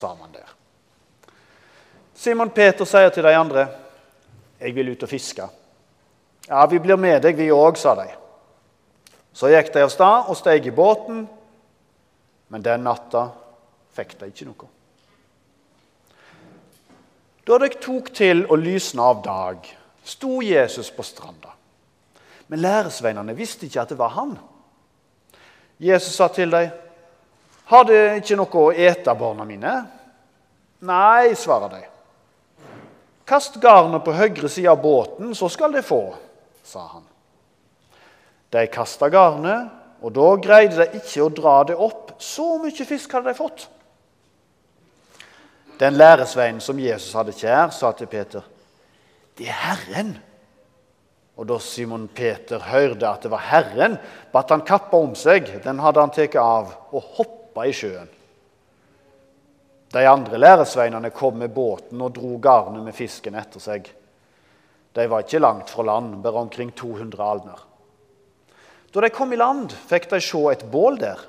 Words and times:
sammen 0.00 0.32
der. 0.32 0.48
Simon 2.14 2.50
Peter 2.50 2.84
sier 2.84 3.08
til 3.08 3.24
de 3.24 3.36
andre, 3.36 3.68
'Jeg 4.60 4.74
vil 4.74 4.88
ut 4.92 5.02
og 5.02 5.08
fiske.' 5.08 5.48
'Ja, 6.48 6.66
vi 6.66 6.78
blir 6.78 6.96
med 6.96 7.22
deg, 7.22 7.36
vi 7.36 7.50
òg', 7.50 7.76
sa 7.76 7.94
de. 7.94 8.08
Så 9.32 9.48
gikk 9.48 9.74
de 9.74 9.82
av 9.82 9.88
sted 9.88 10.28
og 10.28 10.36
steg 10.36 10.66
i 10.66 10.70
båten, 10.70 11.28
men 12.48 12.62
den 12.62 12.80
natta 12.80 13.28
fikk 13.92 14.20
de 14.20 14.26
ikke 14.26 14.44
noe. 14.44 14.68
Da 17.46 17.58
dere 17.58 17.80
tok 17.80 18.12
til 18.14 18.46
å 18.46 18.56
lysne 18.56 19.02
av 19.02 19.22
dag, 19.22 19.76
sto 20.04 20.42
Jesus 20.42 20.90
på 20.90 21.02
stranda. 21.02 21.54
Men 22.48 22.60
læresveinene 22.60 23.36
visste 23.36 23.66
ikke 23.66 23.80
at 23.80 23.88
det 23.88 23.98
var 23.98 24.08
han. 24.08 24.38
Jesus 25.78 26.14
sa 26.14 26.28
til 26.28 26.50
dem, 26.50 26.70
'Har 27.70 27.84
dere 27.86 28.16
ikke 28.18 28.34
noe 28.34 28.50
å 28.58 28.72
ete, 28.74 29.12
barna 29.14 29.44
mine?' 29.46 29.86
'Nei', 30.82 31.36
svarer 31.38 31.70
de. 31.70 31.82
'Kast 33.26 33.60
garnet 33.62 34.02
på 34.02 34.14
høyre 34.16 34.48
side 34.48 34.70
av 34.72 34.80
båten, 34.82 35.34
så 35.34 35.48
skal 35.48 35.72
de 35.72 35.82
få', 35.82 36.16
sa 36.64 36.86
han. 36.96 37.04
De 38.50 38.66
kasta 38.66 39.06
garnet, 39.08 39.70
og 40.02 40.12
da 40.16 40.34
greide 40.42 40.80
de 40.80 40.98
ikke 40.98 41.22
å 41.22 41.28
dra 41.30 41.62
det 41.64 41.76
opp. 41.76 42.16
Så 42.18 42.58
mye 42.58 42.86
fisk 42.88 43.12
hadde 43.12 43.30
de 43.30 43.38
fått. 43.38 43.68
Den 45.78 45.94
læresveinen 45.94 46.60
som 46.60 46.78
Jesus 46.78 47.14
hadde 47.14 47.32
kjær, 47.32 47.70
sa 47.70 47.92
til 47.92 48.06
Peter, 48.06 48.42
'Det 49.36 49.46
er 49.46 49.52
Herren.' 49.52 50.18
Og 51.36 51.46
da 51.46 51.58
Simon 51.58 52.08
Peter 52.08 52.58
hørte 52.58 53.08
at 53.08 53.22
det 53.22 53.30
var 53.30 53.38
Herren, 53.38 53.98
batt 54.32 54.50
han 54.50 54.60
kappa 54.60 54.96
om 54.96 55.14
seg, 55.14 55.62
den 55.64 55.78
hadde 55.78 56.00
han 56.00 56.10
tatt 56.10 56.34
av, 56.36 56.74
og 56.92 57.02
hoppa 57.16 57.39
i 57.66 57.72
sjøen. 57.74 58.10
De 59.90 60.04
andre 60.06 60.38
læresveinene 60.38 61.10
kom 61.10 61.40
med 61.40 61.50
båten 61.50 62.00
og 62.00 62.14
dro 62.14 62.36
garnet 62.38 62.84
med 62.86 62.94
fisken 62.94 63.34
etter 63.34 63.62
seg. 63.62 63.88
De 64.94 65.06
var 65.10 65.24
ikke 65.24 65.42
langt 65.42 65.70
fra 65.70 65.82
land, 65.86 66.16
bare 66.22 66.44
omkring 66.44 66.70
200 66.76 67.24
alner. 67.24 67.66
Da 68.94 69.02
de 69.02 69.10
kom 69.14 69.32
i 69.32 69.38
land, 69.38 69.70
fikk 69.70 70.08
de 70.10 70.18
se 70.22 70.40
et 70.50 70.64
bål 70.70 70.98
der, 70.98 71.20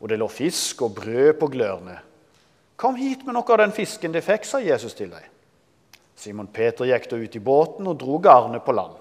og 0.00 0.08
det 0.08 0.18
lå 0.20 0.28
fisk 0.28 0.82
og 0.84 0.96
brød 0.98 1.38
på 1.40 1.48
glørne. 1.52 1.96
Kom 2.76 2.96
hit 3.00 3.24
med 3.24 3.36
noe 3.36 3.52
av 3.52 3.62
den 3.62 3.72
fisken 3.76 4.12
de 4.12 4.20
fikk, 4.24 4.44
sa 4.44 4.60
Jesus 4.60 4.96
til 4.96 5.12
dem. 5.12 5.32
Simon 6.16 6.48
Peter 6.48 6.88
gikk 6.88 7.08
da 7.10 7.20
ut 7.20 7.36
i 7.36 7.44
båten 7.44 7.88
og 7.88 7.98
dro 8.00 8.18
garnet 8.24 8.64
på 8.64 8.72
land. 8.76 8.96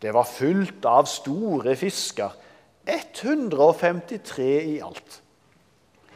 Det 0.00 0.12
var 0.12 0.28
fullt 0.28 0.84
av 0.88 1.08
store 1.08 1.72
fisker, 1.76 2.32
153 2.86 4.60
i 4.62 4.80
alt. 4.80 5.22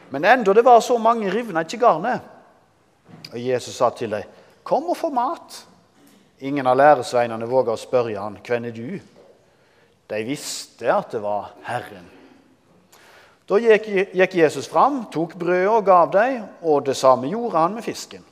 Men 0.09 0.25
enda 0.25 0.53
det 0.53 0.65
var 0.65 0.81
så 0.81 0.97
mange, 0.97 1.31
rivna 1.31 1.63
ikke 1.63 1.79
garnet. 1.79 2.21
Og 3.31 3.39
Jesus 3.39 3.75
sa 3.75 3.89
til 3.89 4.11
dem, 4.11 4.23
'Kom 4.63 4.89
og 4.89 4.97
få 4.97 5.09
mat.' 5.09 5.67
Ingen 6.39 6.67
av 6.67 6.77
læresveinene 6.77 7.45
våga 7.47 7.71
å 7.71 7.77
spørre 7.77 8.19
han, 8.19 8.37
'Hvem 8.43 8.65
er 8.65 8.71
du?' 8.71 8.99
De 10.07 10.23
visste 10.23 10.93
at 10.93 11.11
det 11.11 11.21
var 11.21 11.53
Herren. 11.63 12.09
Da 13.47 13.57
gikk 13.59 14.35
Jesus 14.35 14.67
fram, 14.67 15.05
tok 15.11 15.35
brødet 15.35 15.69
og 15.69 15.85
gav 15.85 16.11
dem, 16.11 16.43
og 16.61 16.85
det 16.85 16.97
samme 16.97 17.27
gjorde 17.27 17.57
han 17.57 17.73
med 17.73 17.83
fisken. 17.83 18.23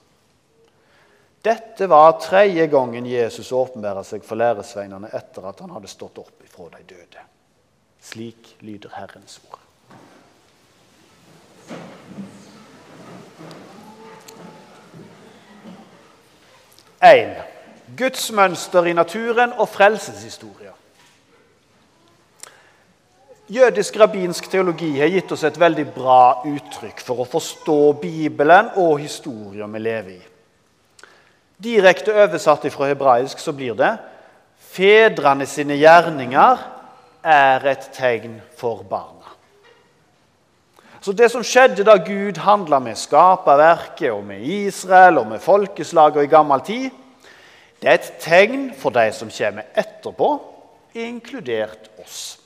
Dette 1.42 1.88
var 1.88 2.20
tredje 2.20 2.68
gangen 2.68 3.06
Jesus 3.06 3.52
åpenbæra 3.52 4.04
seg 4.04 4.24
for 4.24 4.36
læresveinene 4.36 5.08
etter 5.16 5.46
at 5.48 5.60
han 5.60 5.72
hadde 5.72 5.88
stått 5.88 6.18
opp 6.20 6.44
ifra 6.44 6.68
de 6.76 6.84
døde. 6.84 7.24
Slik 8.02 8.56
lyder 8.62 8.90
Herrens 8.96 9.42
ord. 9.50 9.60
En, 17.02 17.36
Guds 17.98 18.32
mønster 18.32 18.90
i 18.90 18.94
naturen 18.94 19.54
og 19.56 19.70
frelseshistorie. 19.72 20.74
Jødisk 23.50 23.96
rabbinsk 23.98 24.50
teologi 24.52 24.92
har 25.00 25.10
gitt 25.10 25.32
oss 25.34 25.44
et 25.48 25.56
veldig 25.58 25.88
bra 25.96 26.44
uttrykk 26.46 27.00
for 27.02 27.24
å 27.24 27.30
forstå 27.30 27.78
Bibelen 28.02 28.70
og 28.78 29.00
historien 29.02 29.72
vi 29.74 29.82
lever 29.82 30.12
i. 30.14 30.20
Direkte 31.60 32.14
oversatt 32.14 32.68
fra 32.72 32.92
hebraisk 32.92 33.42
så 33.42 33.56
blir 33.56 33.74
det 33.80 33.96
Fedrene 34.70 35.48
sine 35.50 35.80
gjerninger 35.80 36.62
er 37.24 37.66
et 37.68 37.90
tegn 37.96 38.40
for 38.58 38.84
barna. 38.84 39.36
Så 41.02 41.14
Det 41.14 41.32
som 41.32 41.44
skjedde 41.44 41.86
da 41.88 41.96
Gud 41.96 42.38
handla 42.38 42.80
med 42.80 42.98
skaperverket 43.00 44.12
og 44.12 44.24
med 44.24 44.42
Israel 44.42 45.18
og 45.18 45.28
med 45.28 45.40
folkeslaget 45.40 46.24
i 46.24 46.32
gammel 46.32 46.62
tid, 46.62 46.90
det 47.82 47.88
er 47.88 47.94
et 47.94 48.12
tegn 48.20 48.74
for 48.76 48.92
de 48.92 49.06
som 49.16 49.32
kommer 49.32 49.64
etterpå, 49.76 50.30
inkludert 50.94 51.88
oss. 52.04 52.40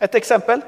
Et 0.00 0.14
eksempel. 0.14 0.62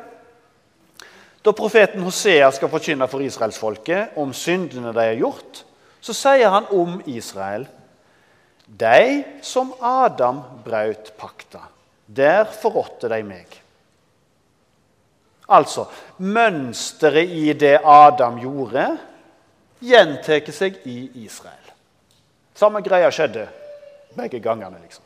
Da 1.45 1.53
profeten 1.53 2.03
Hosea 2.03 2.51
skal 2.53 2.69
forkynne 2.69 3.09
for 3.09 3.23
israelsfolket 3.23 4.19
om 4.19 4.33
syndene 4.35 4.93
de 4.93 5.05
har 5.05 5.17
gjort, 5.21 5.63
så 6.01 6.13
sier 6.13 6.51
han 6.51 6.69
om 6.75 7.01
Israel 7.07 7.67
De 8.67 9.25
som 9.47 9.73
Adam 9.81 10.41
brøt 10.65 11.13
pakta, 11.19 11.61
der 12.07 12.45
forrådte 12.45 13.09
de 13.11 13.23
meg. 13.27 13.63
Altså, 15.49 15.87
mønsteret 16.19 17.31
i 17.31 17.53
det 17.53 17.79
Adam 17.85 18.41
gjorde, 18.43 18.87
gjentar 19.81 20.51
seg 20.55 20.81
i 20.89 20.99
Israel. 21.23 21.73
Samme 22.57 22.81
greia 22.83 23.11
skjedde 23.13 23.47
begge 24.17 24.41
gangene. 24.41 24.79
liksom. 24.83 25.05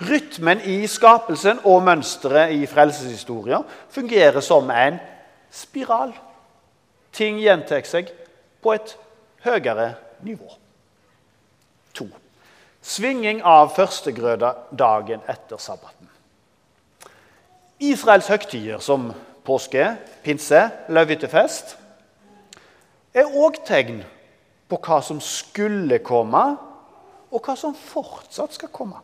Rytmen 0.00 0.60
i 0.60 0.86
skapelsen 0.90 1.60
og 1.64 1.82
mønsteret 1.86 2.52
i 2.52 2.66
frelseshistorien 2.66 3.62
fungerer 3.90 4.40
som 4.40 4.70
en 4.70 4.98
spiral. 5.50 6.12
Ting 7.14 7.38
gjentar 7.38 7.86
seg 7.86 8.10
på 8.62 8.74
et 8.74 8.96
høyere 9.44 9.94
nivå. 10.26 10.50
To. 11.94 12.08
Svinging 12.82 13.40
av 13.46 13.70
førstegrøda 13.76 14.50
dagen 14.74 15.22
etter 15.30 15.62
sabbaten. 15.62 16.10
Israels 17.82 18.28
høgtider 18.30 18.78
som 18.78 19.10
påske, 19.44 19.96
pinse, 20.24 20.60
løvhyttefest 20.88 21.76
er 23.14 23.30
òg 23.30 23.60
tegn 23.66 24.02
på 24.70 24.78
hva 24.82 25.00
som 25.04 25.20
skulle 25.22 25.98
komme, 26.04 26.44
og 27.34 27.42
hva 27.42 27.56
som 27.58 27.74
fortsatt 27.74 28.54
skal 28.54 28.70
komme. 28.74 29.00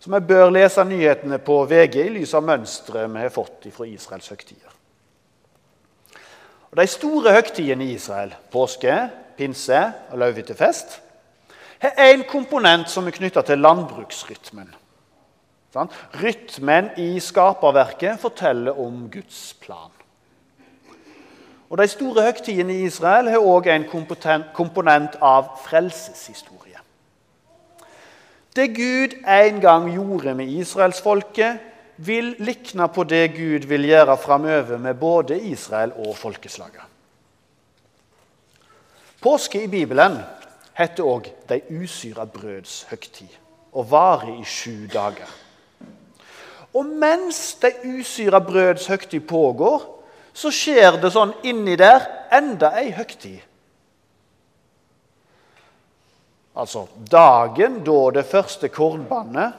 Så 0.00 0.10
vi 0.12 0.20
bør 0.24 0.52
lese 0.54 0.84
nyhetene 0.86 1.40
på 1.42 1.60
VG 1.68 1.96
i 2.04 2.10
lys 2.14 2.34
av 2.38 2.46
mønsteret 2.46 3.10
vi 3.10 3.22
har 3.24 3.34
fått 3.34 3.66
fra 3.74 3.86
Israels 3.88 4.30
høgtider. 4.32 4.74
De 6.78 6.84
store 6.86 7.32
høgtidene 7.34 7.86
i 7.86 7.94
Israel, 7.96 8.34
påske, 8.52 8.94
pinse 9.38 9.78
og 10.12 10.20
løvhyttefest, 10.20 11.00
har 11.82 12.02
én 12.10 12.24
komponent 12.28 12.90
som 12.90 13.06
er 13.06 13.16
knytta 13.16 13.42
til 13.46 13.62
landbruksrytmen. 13.62 14.68
Sånn? 15.74 15.90
Rytmen 16.22 16.92
i 16.96 17.10
skaperverket 17.20 18.20
forteller 18.22 18.78
om 18.80 19.06
Guds 19.12 19.52
plan. 19.60 19.92
Og 21.68 21.76
De 21.76 21.84
store 21.90 22.24
høgtidene 22.24 22.72
i 22.72 22.86
Israel 22.88 23.28
har 23.28 23.44
òg 23.44 23.68
en 23.68 23.84
komponent 24.56 25.18
av 25.20 25.58
frelseshistorie. 25.66 26.80
Det 28.56 28.70
Gud 28.74 29.18
en 29.28 29.60
gang 29.60 29.90
gjorde 29.92 30.34
med 30.34 30.48
israelsfolket, 30.48 31.66
vil 31.98 32.36
likne 32.38 32.86
på 32.94 33.02
det 33.10 33.32
Gud 33.34 33.66
vil 33.66 33.88
gjøre 33.88 34.14
framover 34.22 34.78
med 34.78 34.94
både 34.94 35.34
Israel 35.50 35.92
og 35.98 36.14
folkeslaget. 36.16 36.84
Påske 39.18 39.64
i 39.64 39.70
Bibelen 39.70 40.14
heter 40.78 41.02
òg 41.02 41.26
de 41.50 41.58
usyra 41.74 42.22
brøds 42.24 42.84
høgtid 42.90 43.34
og 43.74 43.90
varer 43.90 44.36
i 44.38 44.44
sju 44.46 44.86
dager. 44.92 45.26
Og 46.76 46.86
mens 46.86 47.54
de 47.62 47.72
usyra 47.98 48.40
brøds 48.44 48.86
høgtid 48.86 49.24
pågår, 49.28 49.84
så 50.32 50.50
skjer 50.54 50.98
det 51.02 51.10
sånn 51.14 51.32
inni 51.48 51.76
der 51.80 52.04
enda 52.34 52.74
ei 52.78 52.90
høgtid. 52.94 53.40
Altså 56.58 56.86
dagen 57.10 57.80
da 57.86 57.98
det 58.18 58.26
første 58.26 58.68
kornbandet, 58.74 59.54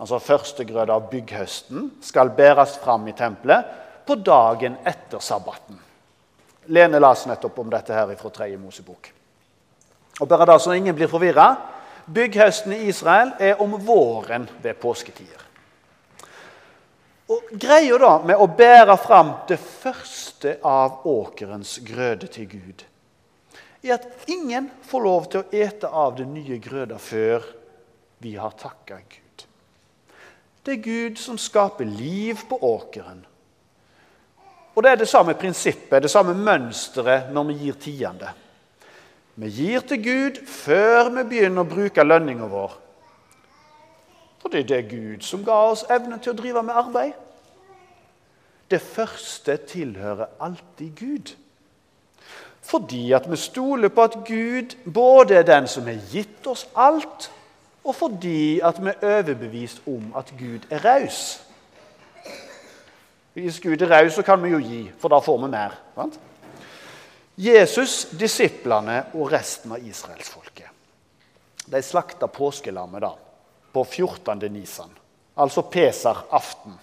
altså 0.00 0.18
førstegrøda 0.24 0.96
av 0.96 1.10
bygghøsten, 1.12 1.90
skal 2.02 2.32
bæres 2.36 2.78
fram 2.80 3.06
i 3.08 3.16
tempelet 3.16 3.76
på 4.08 4.16
dagen 4.24 4.78
etter 4.88 5.20
sabbaten. 5.20 5.76
Lene 6.72 7.00
las 7.00 7.26
nettopp 7.28 7.58
om 7.60 7.70
dette 7.72 7.94
her 7.94 8.14
fra 8.16 8.32
Tredje 8.32 8.56
Mosebok. 8.60 9.10
Og 10.20 10.28
bare 10.28 10.48
da 10.48 10.58
så 10.60 10.72
ingen 10.76 10.96
blir 10.96 11.08
forvirra 11.08 11.52
bygghøsten 12.10 12.72
i 12.76 12.88
Israel 12.88 13.32
er 13.40 13.60
om 13.60 13.76
våren 13.86 14.48
ved 14.62 14.80
påsketider. 14.80 15.49
Og 17.30 17.50
Greia 17.62 17.98
da 18.02 18.16
med 18.26 18.40
å 18.42 18.48
bære 18.58 18.96
fram 18.98 19.32
det 19.48 19.60
første 19.62 20.56
av 20.66 21.06
åkerens 21.06 21.76
grøde 21.86 22.26
til 22.26 22.48
Gud, 22.50 22.82
er 23.82 23.94
at 23.96 24.28
ingen 24.28 24.66
får 24.84 25.04
lov 25.04 25.28
til 25.30 25.44
å 25.44 25.50
ete 25.54 25.88
av 25.88 26.16
den 26.18 26.34
nye 26.34 26.58
grøda 26.60 26.98
før 27.00 27.46
vi 28.20 28.34
har 28.36 28.52
takka 28.58 28.98
Gud. 28.98 29.46
Det 30.66 30.74
er 30.74 30.82
Gud 30.84 31.22
som 31.22 31.38
skaper 31.40 31.88
liv 31.88 32.42
på 32.48 32.58
åkeren. 32.66 33.22
Og 34.74 34.82
Det 34.82 34.90
er 34.90 35.00
det 35.00 35.08
samme 35.08 35.34
prinsippet, 35.34 36.02
det 36.02 36.10
samme 36.10 36.34
mønsteret, 36.34 37.30
når 37.32 37.44
vi 37.48 37.54
gir 37.64 37.78
tiende. 37.80 38.34
Vi 39.34 39.48
gir 39.48 39.80
til 39.86 40.02
Gud 40.02 40.38
før 40.46 41.10
vi 41.14 41.24
begynner 41.30 41.64
å 41.64 41.68
bruke 41.68 42.04
lønninga 42.04 42.46
vår. 42.50 42.76
Fordi 44.40 44.62
det 44.62 44.76
er 44.76 44.88
Gud 44.90 45.22
som 45.22 45.44
ga 45.44 45.56
oss 45.70 45.84
evnen 45.90 46.20
til 46.20 46.32
å 46.32 46.38
drive 46.38 46.62
med 46.64 46.74
arbeid. 46.74 47.12
Det 48.70 48.80
første 48.80 49.56
tilhører 49.68 50.30
alltid 50.40 50.90
Gud. 50.96 51.34
Fordi 52.62 53.12
at 53.12 53.26
vi 53.30 53.36
stoler 53.36 53.88
på 53.88 54.06
at 54.06 54.16
Gud 54.26 54.76
både 54.84 55.40
er 55.40 55.46
den 55.48 55.68
som 55.68 55.88
har 55.90 55.98
gitt 56.12 56.46
oss 56.46 56.66
alt, 56.76 57.30
og 57.84 57.94
fordi 57.96 58.60
at 58.60 58.78
vi 58.80 58.92
er 58.92 59.06
overbevist 59.18 59.82
om 59.88 60.12
at 60.16 60.32
Gud 60.38 60.68
er 60.70 60.84
raus. 60.84 61.40
Hvis 63.32 63.60
Gud 63.60 63.82
er 63.82 63.90
raus, 63.90 64.12
så 64.14 64.22
kan 64.22 64.42
vi 64.42 64.52
jo 64.52 64.58
gi, 64.58 64.82
for 64.98 65.08
da 65.08 65.18
får 65.24 65.40
vi 65.44 65.50
mer. 65.50 65.78
Sant? 65.94 66.20
Jesus, 67.40 68.04
disiplene 68.20 69.02
og 69.14 69.32
resten 69.32 69.72
av 69.72 69.86
israelsfolket 69.86 70.76
de 71.70 71.82
slakta 71.82 72.26
påskelammet 72.26 73.02
da, 73.04 73.12
på 73.72 73.84
14. 73.84 74.38
nisan, 74.52 74.90
altså 75.36 75.62
Pesar-aften, 75.62 76.78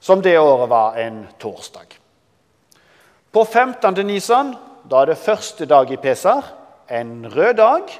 som 0.00 0.22
det 0.22 0.38
året 0.38 0.70
var 0.70 0.98
en 1.02 1.26
torsdag. 1.38 1.98
På 3.32 3.44
15. 3.44 4.06
nisan, 4.06 4.54
da 4.90 5.02
er 5.02 5.12
det 5.12 5.18
første 5.18 5.66
dag 5.66 5.90
i 5.90 5.96
Pesar, 5.96 6.52
en 6.90 7.26
rød 7.32 7.54
dag, 7.58 7.90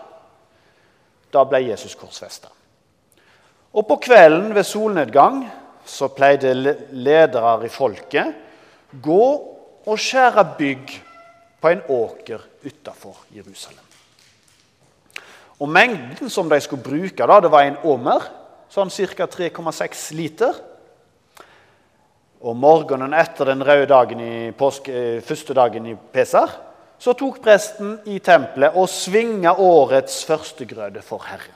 da 1.32 1.42
ble 1.44 1.64
Jesus 1.66 1.96
korsfesta. 1.98 2.48
Og 3.76 3.84
på 3.88 3.98
kvelden 4.06 4.54
ved 4.54 4.64
solnedgang 4.64 5.42
så 5.86 6.08
pleide 6.08 6.54
ledere 6.90 7.58
i 7.66 7.68
folket 7.68 8.32
gå 9.02 9.26
og 9.86 9.98
skjære 10.00 10.46
bygg 10.58 10.94
på 11.60 11.68
en 11.68 11.82
åker 11.88 12.40
utafor 12.64 13.26
Jerusalem. 13.34 13.82
Og 15.60 15.68
Mengden 15.68 16.30
som 16.30 16.50
de 16.50 16.60
skulle 16.60 16.84
bruke, 16.84 17.26
da, 17.26 17.40
det 17.40 17.50
var 17.52 17.64
en 17.64 17.78
åmer, 17.88 18.24
sånn 18.68 18.90
ca. 18.90 19.26
3,6 19.30 20.02
liter. 20.16 20.58
Og 22.44 22.56
morgenen 22.56 23.14
etter 23.16 23.48
den 23.48 23.64
røde 23.64 23.88
dagen 23.88 24.20
i 24.20 24.52
påske, 24.52 24.92
eh, 24.92 25.22
første 25.24 25.54
dagen 25.54 25.86
i 25.86 25.96
Pesar 25.96 26.50
så 26.98 27.12
tok 27.12 27.42
presten 27.44 27.98
i 28.08 28.18
tempelet 28.24 28.76
og 28.76 28.88
svinga 28.88 29.56
årets 29.60 30.24
førstegrøde 30.24 31.02
for 31.04 31.24
Herren. 31.28 31.54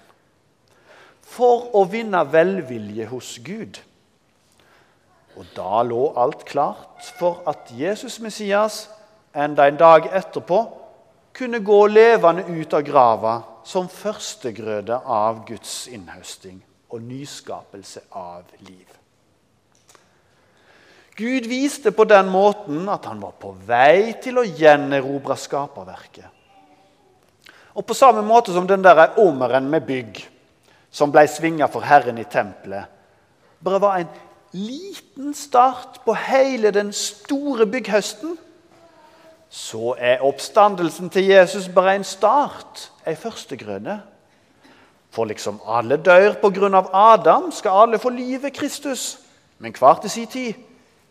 For 1.23 1.71
å 1.77 1.85
vinne 1.89 2.25
velvilje 2.29 3.07
hos 3.09 3.39
Gud. 3.45 3.79
Og 5.39 5.47
da 5.57 5.83
lå 5.87 6.11
alt 6.19 6.45
klart 6.45 7.13
for 7.19 7.41
at 7.49 7.71
Jesus 7.73 8.19
Messias 8.21 8.89
enda 9.33 9.69
en 9.69 9.79
dag 9.81 10.11
etterpå 10.13 10.80
kunne 11.41 11.63
gå 11.65 11.87
levende 11.89 12.45
ut 12.53 12.75
av 12.77 12.83
grava 12.85 13.35
som 13.65 13.87
førstegrøde 13.89 14.99
av 15.09 15.39
Guds 15.49 15.87
innhøsting 15.89 16.59
og 16.93 17.01
nyskapelse 17.01 18.03
av 18.13 18.43
liv. 18.67 18.85
Gud 21.17 21.49
viste 21.49 21.95
på 21.97 22.05
den 22.09 22.29
måten 22.33 22.85
at 22.93 23.09
han 23.09 23.23
var 23.25 23.33
på 23.41 23.55
vei 23.65 24.19
til 24.21 24.41
å 24.41 24.45
gjenerobre 24.45 25.39
skaperverket. 25.41 26.29
Og 27.73 27.89
på 27.89 27.97
samme 27.97 28.21
måte 28.27 28.53
som 28.53 28.69
den 28.69 28.85
der 28.85 29.17
omeren 29.21 29.73
med 29.73 29.89
bygg 29.89 30.21
som 30.93 31.09
ble 31.15 31.25
svinga 31.25 31.71
for 31.73 31.89
Herren 31.89 32.21
i 32.21 32.29
tempelet, 32.29 32.85
bare 33.65 33.81
var 33.81 34.01
en 34.01 34.13
liten 34.53 35.33
start 35.37 36.03
på 36.05 36.21
hele 36.21 36.73
den 36.75 36.93
store 36.93 37.65
bygghøsten, 37.71 38.37
så 39.51 39.97
er 39.99 40.23
oppstandelsen 40.23 41.11
til 41.11 41.27
Jesus 41.27 41.67
bare 41.75 41.97
en 41.99 42.07
start, 42.07 42.87
ei 43.07 43.17
førstegrønne. 43.19 43.97
For 45.11 45.27
liksom 45.27 45.59
alle 45.67 45.97
dør 45.99 46.37
pga. 46.39 46.85
Adam, 46.95 47.51
skal 47.53 47.71
alle 47.83 47.99
få 47.99 48.13
livet 48.15 48.55
Kristus, 48.55 49.19
men 49.59 49.75
hver 49.79 49.99
til 50.01 50.11
sin 50.11 50.27
tid. 50.27 50.53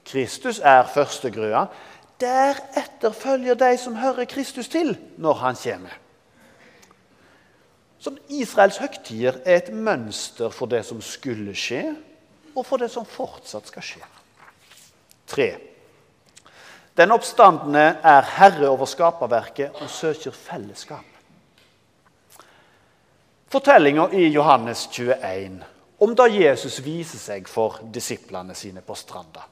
Kristus 0.05 0.61
er 0.63 0.87
førstegrøa. 0.87 1.65
Deretter 2.19 3.11
følger 3.11 3.53
de 3.59 3.77
som 3.77 3.95
hører 3.95 4.25
Kristus 4.25 4.67
til, 4.67 4.97
når 5.17 5.33
han 5.33 5.55
kommer. 5.55 5.99
Så 7.99 8.15
Israels 8.29 8.77
høgtider 8.77 9.41
er 9.45 9.57
et 9.57 9.73
mønster 9.73 10.49
for 10.49 10.65
det 10.65 10.85
som 10.85 11.01
skulle 11.01 11.55
skje, 11.55 11.95
og 12.55 12.65
for 12.65 12.79
det 12.79 12.87
som 12.91 13.05
fortsatt 13.05 13.67
skal 13.67 13.83
skje. 13.83 14.05
Tre. 15.27 15.68
Den 16.99 17.11
oppstandende 17.15 18.01
er 18.03 18.25
herre 18.35 18.67
over 18.67 18.89
skaperverket 18.89 19.77
og 19.79 19.87
søker 19.87 20.35
fellesskap. 20.35 21.05
Fortellinga 23.47 24.09
i 24.11 24.27
Johannes 24.27 24.83
21 24.91 25.63
om 26.03 26.15
da 26.15 26.27
Jesus 26.27 26.81
viser 26.83 27.21
seg 27.21 27.47
for 27.47 27.79
disiplene 27.93 28.55
sine 28.55 28.83
på 28.83 28.95
stranda 28.99 29.45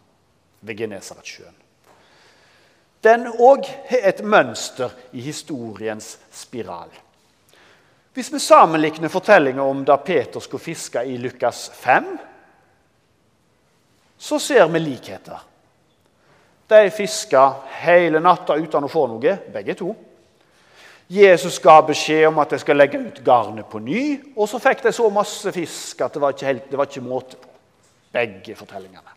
ved 0.60 0.76
Genesaretsjøen. 0.80 1.56
Den 3.04 3.28
òg 3.32 3.68
har 3.90 4.08
et 4.12 4.24
mønster 4.26 4.92
i 5.16 5.24
historiens 5.24 6.18
spiral. 6.32 6.92
Hvis 8.14 8.32
vi 8.34 8.40
sammenligner 8.44 9.12
fortellinga 9.14 9.64
om 9.64 9.86
da 9.88 9.96
Peter 10.04 10.44
skulle 10.44 10.64
fiske 10.64 11.04
i 11.06 11.16
Lukas 11.18 11.70
5, 11.80 12.18
så 14.18 14.40
ser 14.40 14.68
vi 14.68 14.80
likheter. 14.84 15.44
De 16.68 16.92
fiska 16.92 17.44
hele 17.84 18.20
natta 18.20 18.58
uten 18.60 18.84
å 18.84 18.92
få 18.92 19.06
noe, 19.08 19.38
begge 19.54 19.76
to. 19.80 19.94
Jesus 21.08 21.62
ga 21.64 21.78
beskjed 21.88 22.26
om 22.28 22.40
at 22.44 22.52
de 22.52 22.60
skal 22.60 22.76
legge 22.76 23.00
ut 23.00 23.22
garnet 23.24 23.70
på 23.72 23.80
ny, 23.80 24.02
og 24.36 24.50
så 24.52 24.60
fikk 24.60 24.84
de 24.84 24.92
så 24.92 25.08
masse 25.14 25.52
fisk 25.56 26.02
at 26.04 26.16
det 26.16 26.22
var 26.24 26.36
ikke, 26.36 26.50
helt, 26.50 26.66
det 26.68 26.80
var 26.80 26.90
ikke 26.90 27.06
måte 27.06 27.40
på. 27.40 27.54
Begge 28.12 28.56
fortellingene. 28.60 29.16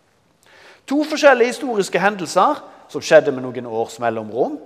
To 0.87 1.02
forskjellige 1.06 1.52
historiske 1.52 2.02
hendelser 2.02 2.62
som 2.91 3.02
skjedde 3.02 3.35
med 3.35 3.44
noen 3.44 3.67
års 3.70 3.99
mellomrom. 4.02 4.58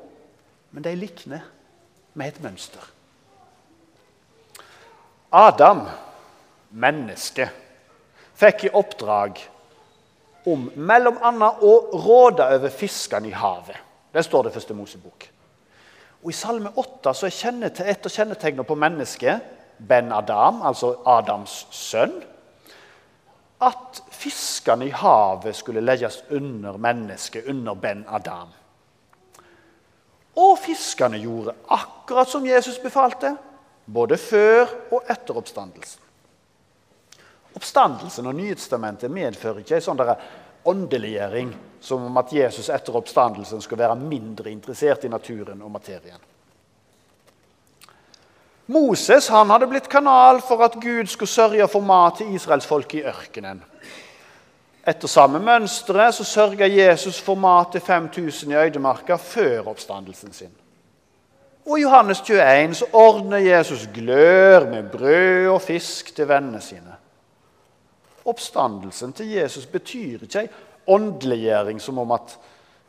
Men 0.75 0.85
de 0.85 0.95
likner 0.99 1.45
med 2.15 2.33
et 2.33 2.41
mønster. 2.43 2.83
Adam, 5.35 5.85
mennesket, 6.71 7.51
fikk 8.39 8.67
i 8.67 8.73
oppdrag 8.75 9.39
om 10.47 10.67
bl.a. 10.75 11.51
å 11.61 11.73
råde 12.05 12.47
over 12.57 12.73
fiskene 12.73 13.31
i 13.31 13.37
havet. 13.37 13.79
Det 14.13 14.25
står 14.25 14.45
det 14.45 14.53
i 14.53 14.57
første 14.59 14.77
Mosebok. 14.77 15.29
Og 16.25 16.31
I 16.33 16.37
Salme 16.37 16.71
8 16.81 17.13
så 17.17 17.29
er 17.29 17.65
et 17.65 18.07
av 18.07 18.13
kjennetegnene 18.13 18.65
på 18.65 18.77
mennesket 18.79 19.53
Ben 19.79 20.13
Adam, 20.13 20.63
altså 20.63 20.95
Adams 21.11 21.65
sønn 21.75 22.15
at 23.65 24.01
fiskene 24.13 24.89
i 24.89 24.93
havet 24.95 25.57
skulle 25.57 25.83
legges 25.85 26.21
under 26.31 26.77
mennesket, 26.81 27.49
under 27.49 27.75
Ben 27.75 28.05
Adam. 28.09 28.53
Og 30.37 30.59
fiskene 30.59 31.21
gjorde 31.23 31.55
akkurat 31.71 32.29
som 32.29 32.47
Jesus 32.47 32.79
befalte, 32.83 33.37
både 33.87 34.19
før 34.19 34.67
og 34.91 35.11
etter 35.11 35.37
oppstandelsen. 35.39 36.04
Oppstandelsen 37.55 38.27
og 38.27 38.35
Nyhetstamentet 38.35 39.11
medfører 39.11 39.63
ikke 39.63 39.79
en 39.79 39.85
sånn 39.85 40.03
åndeliggjøring 40.65 41.53
som 41.85 42.07
om 42.09 42.17
at 42.17 42.33
Jesus 42.33 42.71
etter 42.73 42.97
oppstandelsen 42.97 43.61
skulle 43.63 43.85
være 43.85 44.01
mindre 44.01 44.51
interessert 44.51 45.05
i 45.05 45.13
naturen 45.13 45.61
og 45.63 45.71
materien. 45.75 46.23
Moses 48.73 49.29
han 49.29 49.51
hadde 49.53 49.69
blitt 49.69 49.91
kanal 49.93 50.41
for 50.41 50.65
at 50.65 50.79
Gud 50.81 51.11
skulle 51.13 51.29
sørge 51.29 51.69
for 51.69 51.85
mat 51.85 52.17
til 52.19 52.33
israelsfolket 52.35 53.03
i 53.03 53.07
ørkenen. 53.11 53.61
Etter 54.85 55.09
samme 55.09 55.41
mønsteret 55.41 56.17
så 56.17 56.25
sørga 56.29 56.67
Jesus 56.69 57.21
for 57.21 57.37
mat 57.41 57.73
til 57.73 57.85
5000 57.85 58.53
i 58.53 58.59
øydemarka 58.65 59.17
før 59.21 59.71
oppstandelsen 59.73 60.33
sin. 60.33 60.53
Og 61.65 61.79
I 61.79 61.83
Johannes 61.83 62.21
21 62.21 62.75
så 62.75 62.89
ordner 62.93 63.41
Jesus 63.41 63.87
glør 63.95 64.67
med 64.71 64.91
brød 64.93 65.49
og 65.49 65.63
fisk 65.63 66.13
til 66.17 66.29
vennene 66.29 66.61
sine. 66.61 66.97
Oppstandelsen 68.25 69.13
til 69.13 69.35
Jesus 69.37 69.67
betyr 69.69 70.25
ikke 70.25 70.45
ei 70.45 70.51
åndeliggjøring 70.95 71.81
som 71.81 71.99
om 72.03 72.13
at 72.17 72.37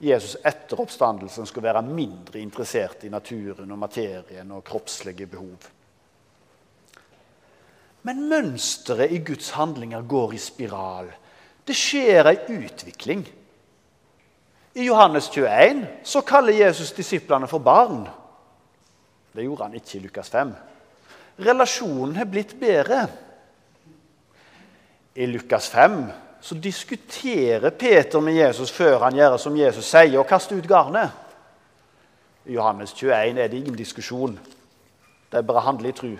Jesus 0.04 0.36
etter 0.44 0.80
oppstandelsen 0.84 1.48
skulle 1.48 1.70
være 1.70 1.86
mindre 1.88 2.40
interessert 2.40 3.06
i 3.08 3.12
naturen 3.12 3.72
og 3.72 3.80
materien 3.80 4.52
og 4.52 4.64
kroppslige 4.68 5.28
behov. 5.32 5.70
Men 8.06 8.28
mønsteret 8.30 9.12
i 9.12 9.22
Guds 9.26 9.50
handlinger 9.56 10.04
går 10.06 10.36
i 10.36 10.42
spiral. 10.42 11.08
Det 11.66 11.76
skjer 11.76 12.30
ei 12.30 12.38
utvikling. 12.54 13.24
I 14.76 14.86
Johannes 14.86 15.30
21 15.32 15.86
så 16.04 16.22
kaller 16.22 16.60
Jesus 16.60 16.92
disiplene 16.94 17.48
for 17.48 17.64
barn. 17.64 18.04
Det 19.32 19.44
gjorde 19.44 19.64
han 19.64 19.78
ikke 19.80 19.98
i 19.98 20.04
Lukas 20.04 20.30
5. 20.30 20.52
Relasjonen 21.48 22.16
har 22.20 22.28
blitt 22.30 22.54
bedre. 22.60 23.08
I 25.16 25.26
Lukas 25.26 25.70
5 25.70 26.04
så 26.42 26.56
diskuterer 26.56 27.70
Peter 27.70 28.20
med 28.20 28.34
Jesus 28.34 28.72
før 28.72 29.00
han 29.08 29.16
gjør 29.16 29.38
som 29.42 29.56
Jesus 29.58 29.88
sier, 29.88 30.20
og 30.20 30.28
kaster 30.30 30.60
ut 30.60 30.68
garnet. 30.68 31.10
I 32.46 32.54
Johannes 32.54 32.94
21 32.94 33.40
er 33.40 33.48
det 33.50 33.58
ingen 33.58 33.78
diskusjon. 33.78 34.36
Det 35.32 35.40
er 35.40 35.48
bare 35.48 35.64
handlig 35.66 35.96
tru. 35.96 36.12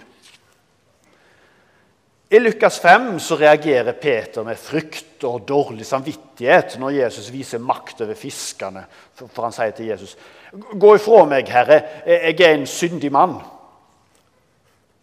I 2.32 2.40
Lukas 2.40 2.80
5 2.82 3.20
så 3.20 3.36
reagerer 3.38 3.92
Peter 4.02 4.44
med 4.44 4.58
frykt 4.58 5.24
og 5.28 5.44
dårlig 5.48 5.86
samvittighet 5.86 6.80
når 6.82 6.96
Jesus 7.04 7.30
viser 7.32 7.62
makt 7.62 8.02
over 8.02 8.18
fiskene. 8.18 8.88
For 9.14 9.44
han 9.44 9.54
sier 9.54 9.76
til 9.78 9.92
Jesus, 9.92 10.18
'Gå 10.54 10.96
ifra 10.96 11.26
meg, 11.26 11.50
Herre, 11.50 11.82
jeg 12.06 12.42
er 12.42 12.54
en 12.54 12.66
syndig 12.68 13.12
mann.' 13.12 13.44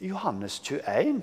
I 0.01 0.09
Johannes 0.09 0.59
21 0.59 1.23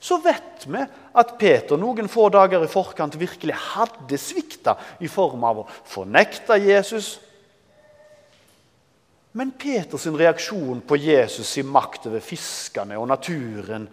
så 0.00 0.16
vet 0.24 0.64
vi 0.64 0.80
at 1.20 1.32
Peter 1.38 1.76
noen 1.80 2.08
få 2.08 2.30
dager 2.32 2.64
i 2.64 2.70
forkant 2.72 3.18
virkelig 3.20 3.56
hadde 3.74 4.18
svikta 4.20 4.78
i 5.04 5.08
form 5.12 5.44
av 5.44 5.60
å 5.60 5.66
fornekte 5.68 6.56
Jesus. 6.64 7.18
Men 9.36 9.52
Peters 9.52 10.08
reaksjon 10.08 10.80
på 10.80 10.96
Jesus' 10.96 11.58
i 11.60 11.66
makt 11.66 12.08
over 12.08 12.24
fiskene 12.24 12.96
og 12.98 13.10
naturen 13.12 13.84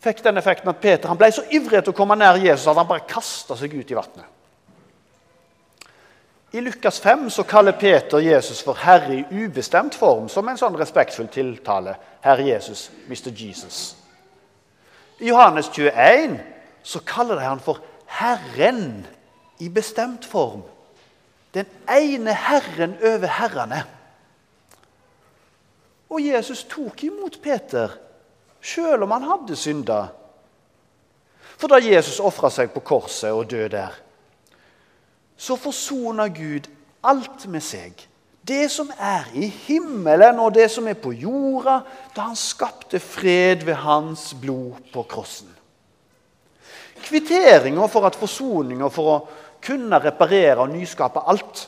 fikk 0.00 0.22
den 0.24 0.40
effekten 0.40 0.70
at 0.72 0.80
Peter 0.80 1.18
ble 1.18 1.28
så 1.34 1.44
ivrig 1.52 1.82
til 1.84 1.92
å 1.92 1.98
komme 1.98 2.16
nær 2.16 2.38
Jesus 2.40 2.70
at 2.70 2.78
han 2.78 2.88
bare 2.88 3.08
kasta 3.10 3.58
seg 3.58 3.74
ut 3.74 3.90
i 3.90 3.98
vannet. 3.98 4.39
I 6.52 6.60
Lukas 6.60 7.00
5 7.00 7.30
så 7.30 7.42
kaller 7.42 7.72
Peter 7.72 8.18
Jesus 8.18 8.62
for 8.62 8.74
herre 8.74 9.20
i 9.20 9.44
ubestemt 9.44 9.94
form, 9.94 10.26
som 10.28 10.48
en 10.48 10.58
sånn 10.58 10.78
respektfull 10.78 11.28
tiltale. 11.30 11.94
Herre 12.24 12.48
Jesus, 12.48 12.88
Mr. 13.06 13.30
Jesus. 13.30 13.94
I 15.20 15.30
Johannes 15.30 15.70
21 15.70 16.40
så 16.82 17.02
kaller 17.06 17.38
de 17.38 17.46
han 17.46 17.62
for 17.62 17.78
Herren 18.06 19.06
i 19.62 19.68
bestemt 19.68 20.26
form. 20.26 20.64
Den 21.54 21.70
ene 21.86 22.34
Herren 22.34 22.96
over 22.98 23.30
herrene. 23.38 23.84
Og 26.10 26.22
Jesus 26.24 26.64
tok 26.66 27.04
imot 27.06 27.38
Peter, 27.42 27.94
sjøl 28.60 29.06
om 29.06 29.14
han 29.14 29.28
hadde 29.28 29.56
synda. 29.56 30.02
For 31.60 31.70
da 31.70 31.78
Jesus 31.78 32.18
ofra 32.18 32.50
seg 32.50 32.72
på 32.74 32.82
korset 32.82 33.30
og 33.30 33.46
døde 33.50 33.76
der, 33.76 33.94
så 35.40 35.56
forsoner 35.56 36.28
Gud 36.28 36.68
alt 37.02 37.46
med 37.48 37.64
seg. 37.64 37.96
Det 38.44 38.66
som 38.72 38.90
er 38.92 39.28
i 39.36 39.46
himmelen, 39.48 40.40
og 40.40 40.54
det 40.54 40.66
som 40.72 40.88
er 40.88 40.98
på 41.00 41.12
jorda, 41.16 41.80
da 42.16 42.28
han 42.28 42.36
skapte 42.36 43.00
fred 43.00 43.64
ved 43.64 43.78
hans 43.80 44.30
blod 44.40 44.80
på 44.92 45.04
krossen. 45.08 45.48
Kvitteringa 47.00 47.86
for 47.88 48.04
at 48.08 48.18
forsoninga 48.20 48.88
for 48.92 49.12
å 49.12 49.20
kunne 49.64 50.00
reparere 50.00 50.60
og 50.60 50.72
nyskape 50.74 51.22
alt 51.32 51.62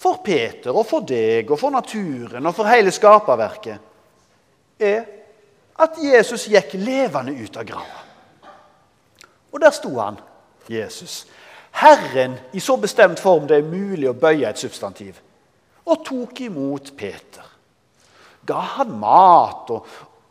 for 0.00 0.22
Peter 0.24 0.72
og 0.72 0.86
for 0.88 1.04
deg 1.04 1.50
og 1.50 1.60
for 1.60 1.74
naturen 1.74 2.48
og 2.48 2.56
for 2.56 2.68
hele 2.70 2.92
skaperverket, 2.94 3.76
er 4.80 5.02
at 5.80 6.00
Jesus 6.00 6.46
gikk 6.48 6.78
levende 6.80 7.34
ut 7.36 7.60
av 7.60 7.68
grava. 7.68 8.00
Og 9.52 9.60
der 9.60 9.74
sto 9.74 9.92
han, 9.98 10.16
Jesus, 10.70 11.26
Herren 11.80 12.36
i 12.52 12.60
så 12.60 12.76
bestemt 12.76 13.20
form 13.20 13.46
det 13.48 13.56
er 13.60 13.70
mulig 13.70 14.08
å 14.10 14.16
bøye 14.16 14.48
et 14.50 14.60
substantiv, 14.60 15.16
og 15.88 16.04
tok 16.04 16.42
imot 16.44 16.92
Peter. 16.96 17.46
Ga 18.44 18.60
han 18.76 18.92
mat 19.00 19.72
og, 19.72 19.86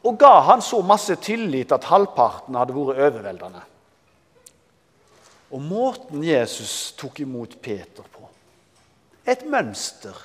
og 0.06 0.20
ga 0.20 0.36
han 0.52 0.62
så 0.62 0.84
masse 0.86 1.16
tillit 1.26 1.74
at 1.74 1.90
halvparten 1.90 2.58
hadde 2.58 2.76
vært 2.76 3.02
overveldende. 3.08 3.64
Og 5.50 5.62
måten 5.66 6.22
Jesus 6.24 6.94
tok 6.98 7.24
imot 7.26 7.58
Peter 7.62 8.06
på 8.06 8.28
Et 9.30 9.42
mønster. 9.46 10.16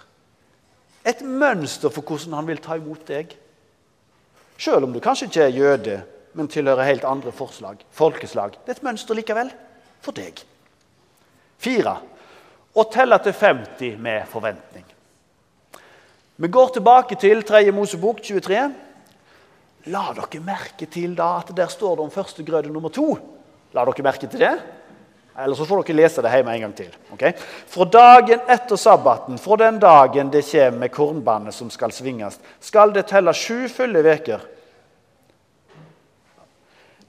Et 1.04 1.21
mønster 1.21 1.93
for 1.93 2.04
hvordan 2.04 2.38
han 2.38 2.47
vil 2.49 2.61
ta 2.64 2.76
imot 2.78 3.02
deg. 3.09 3.35
Selv 4.57 4.87
om 4.87 4.95
du 4.95 5.00
kanskje 5.04 5.28
ikke 5.28 5.43
er 5.45 5.57
jøde, 5.59 5.97
men 6.33 6.49
tilhører 6.49 6.88
helt 6.88 7.04
andre 7.04 7.33
forslag, 7.33 7.83
folkeslag. 7.93 8.57
Det 8.64 8.73
er 8.73 8.78
et 8.78 8.87
mønster 8.87 9.19
likevel 9.19 9.52
for 10.04 10.16
deg. 10.16 10.40
Fire. 11.58 11.96
Og 12.75 12.90
telle 12.92 13.18
til 13.23 13.32
50 13.32 13.99
med 14.02 14.26
forventning. 14.30 14.84
Vi 16.37 16.49
går 16.49 16.73
tilbake 16.75 17.14
til 17.14 17.42
3. 17.46 17.70
Mosebok 17.70 18.23
23. 18.23 18.62
La 19.92 20.06
dere 20.16 20.40
merke 20.42 20.88
til 20.90 21.12
da 21.14 21.37
at 21.42 21.52
der 21.54 21.68
står 21.70 21.99
det 21.99 22.06
om 22.06 22.11
førstegrøde 22.11 22.73
nummer 22.73 22.90
to. 22.90 23.12
La 23.75 23.84
dere 23.84 24.06
merke 24.06 24.26
til 24.26 24.42
det? 24.42 24.54
Eller 25.38 25.58
så 25.58 25.66
får 25.66 25.82
dere 25.82 25.96
lese 25.99 26.23
det 26.23 26.30
hjemme 26.30 26.54
en 26.54 26.64
gang 26.66 26.75
til. 26.78 26.90
Okay? 27.12 27.32
Fra 27.70 27.84
dagen 27.84 28.42
etter 28.50 28.78
sabbaten, 28.78 29.38
fra 29.38 29.56
den 29.62 29.78
dagen 29.82 30.30
det 30.30 30.44
kommer 30.50 30.78
med 30.78 30.92
kornbandet 30.94 31.54
som 31.54 31.70
skal 31.70 31.92
svinges, 31.92 32.38
skal 32.61 32.94
det 32.94 33.08
telle 33.11 33.34
sju 33.34 33.68
fulle 33.68 34.02
veker. 34.02 34.42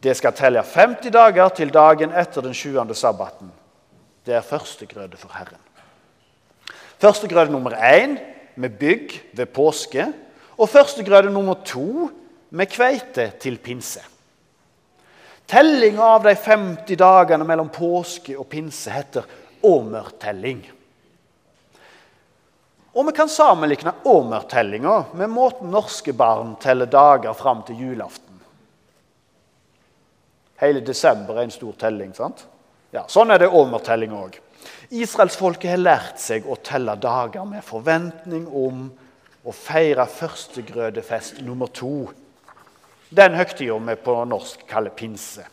Det 0.02 0.14
skal 0.18 0.34
telle 0.38 0.62
50 0.62 1.14
dager 1.14 1.50
til 1.50 1.72
dagen 1.74 2.12
etter 2.14 2.42
den 2.46 2.54
sjuende 2.54 2.98
sabbaten. 2.98 3.50
Det 4.26 4.34
er 4.34 4.46
førstegrøde 4.46 5.18
for 5.18 5.34
Herren. 5.38 5.62
Førstegrøde 6.98 7.52
nummer 7.52 7.76
én 7.78 8.18
med 8.56 8.70
bygg 8.80 9.14
ved 9.34 9.46
påske. 9.46 10.08
Og 10.58 10.70
førstegrøde 10.70 11.30
nummer 11.30 11.54
to 11.66 12.10
med 12.50 12.66
kveite 12.72 13.32
til 13.40 13.58
pinse. 13.58 14.02
Tellinga 15.48 16.08
av 16.16 16.24
de 16.26 16.34
50 16.34 16.98
dagene 16.98 17.46
mellom 17.46 17.70
påske 17.70 18.34
og 18.40 18.48
pinse 18.50 18.90
heter 18.90 19.28
åmertelling. 19.64 20.64
Og 22.96 23.06
Vi 23.06 23.12
kan 23.12 23.30
sammenligne 23.30 23.92
åmertellinga 24.06 25.04
med 25.14 25.28
måten 25.30 25.70
norske 25.70 26.14
barn 26.14 26.56
teller 26.56 26.86
dager 26.86 27.34
fram 27.34 27.62
til 27.68 27.76
julaften. 27.76 28.40
Hele 30.62 30.80
desember 30.80 31.36
er 31.36 31.44
en 31.44 31.52
stor 31.52 31.74
telling. 31.78 32.16
sant? 32.16 32.48
Ja, 32.96 33.04
Sånn 33.12 33.34
er 33.34 33.42
det 33.44 33.52
overtelling 33.52 34.14
òg. 34.16 34.38
Israelsfolket 34.96 35.74
har 35.74 35.82
lært 35.82 36.22
seg 36.22 36.46
å 36.48 36.56
telle 36.64 36.96
dager 36.96 37.44
med 37.48 37.66
forventning 37.66 38.46
om 38.48 38.86
å 39.44 39.54
feire 39.54 40.06
førstegrødefest 40.08 41.42
nummer 41.44 41.68
to. 41.76 42.08
Den 43.12 43.36
høgtida 43.36 43.76
vi 43.90 43.98
på 44.00 44.16
norsk 44.30 44.64
kaller 44.70 44.96
pinse. 44.96 45.44